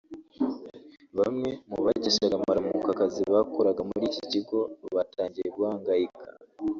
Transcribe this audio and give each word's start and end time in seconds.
Bamwe 1.17 1.49
mu 1.69 1.77
bakeshaga 1.85 2.33
amaramuko 2.39 2.87
akazi 2.93 3.21
bakoraga 3.33 3.81
muri 3.89 4.03
iki 4.09 4.21
kigo 4.31 4.59
batangiye 4.95 5.47
guhangayika 5.55 6.25